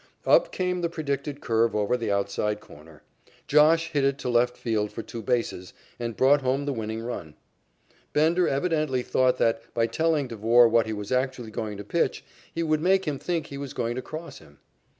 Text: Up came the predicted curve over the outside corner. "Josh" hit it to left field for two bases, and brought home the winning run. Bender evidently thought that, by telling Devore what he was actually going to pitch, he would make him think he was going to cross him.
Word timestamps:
Up 0.25 0.51
came 0.51 0.81
the 0.81 0.89
predicted 0.89 1.41
curve 1.41 1.75
over 1.75 1.95
the 1.95 2.09
outside 2.11 2.59
corner. 2.59 3.03
"Josh" 3.47 3.91
hit 3.91 4.03
it 4.03 4.17
to 4.17 4.29
left 4.29 4.57
field 4.57 4.91
for 4.91 5.03
two 5.03 5.21
bases, 5.21 5.73
and 5.99 6.17
brought 6.17 6.41
home 6.41 6.65
the 6.65 6.73
winning 6.73 7.01
run. 7.03 7.35
Bender 8.11 8.47
evidently 8.47 9.03
thought 9.03 9.37
that, 9.37 9.61
by 9.75 9.85
telling 9.85 10.27
Devore 10.27 10.67
what 10.67 10.87
he 10.87 10.93
was 10.93 11.11
actually 11.11 11.51
going 11.51 11.77
to 11.77 11.83
pitch, 11.83 12.25
he 12.51 12.63
would 12.63 12.81
make 12.81 13.05
him 13.07 13.19
think 13.19 13.45
he 13.45 13.59
was 13.59 13.75
going 13.75 13.93
to 13.93 14.01
cross 14.01 14.39
him. 14.39 14.57